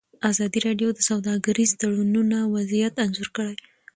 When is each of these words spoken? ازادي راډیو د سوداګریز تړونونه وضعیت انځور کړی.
ازادي 0.29 0.59
راډیو 0.67 0.89
د 0.93 0.99
سوداګریز 1.09 1.71
تړونونه 1.81 2.37
وضعیت 2.55 2.93
انځور 3.05 3.29
کړی. 3.37 3.55